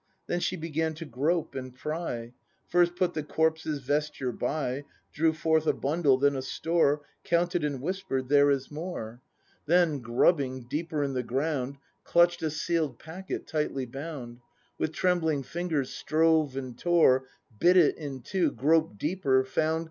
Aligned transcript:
Then 0.25 0.39
she 0.39 0.55
began 0.55 0.95
to 0.95 1.05
grope 1.05 1.53
and 1.53 1.75
pry; 1.75 2.33
First 2.67 2.95
put 2.95 3.13
the 3.13 3.21
corpse's 3.21 3.81
vesture 3.83 4.31
by. 4.31 4.83
Drew 5.13 5.31
forth 5.31 5.67
a 5.67 5.73
bundle, 5.73 6.17
then 6.17 6.35
a 6.35 6.41
store. 6.41 7.01
Counted, 7.23 7.63
and 7.63 7.83
whisper'd: 7.83 8.27
There 8.27 8.49
is 8.49 8.71
more! 8.71 9.21
ACT 9.21 9.21
II] 9.21 9.21
BRAND 9.75 9.81
89 9.81 9.91
Then, 9.93 9.99
grubbing 10.01 10.63
deeper 10.63 11.03
in 11.03 11.13
the 11.13 11.21
ground, 11.21 11.77
Clutch'd 12.03 12.41
a 12.41 12.49
seal'd 12.49 12.97
packet 12.97 13.45
tightly 13.45 13.85
bound, 13.85 14.39
With 14.79 14.91
trembUng 14.91 15.45
fingers 15.45 15.91
strove 15.91 16.55
and 16.57 16.75
tore. 16.75 17.25
Bit 17.59 17.77
it 17.77 17.95
in 17.97 18.21
two, 18.21 18.49
groped 18.49 18.97
deeper, 18.97 19.43
found. 19.43 19.79